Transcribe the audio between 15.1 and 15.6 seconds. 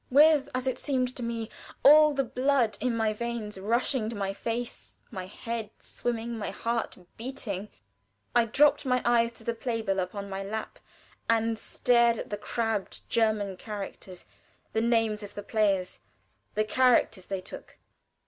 of the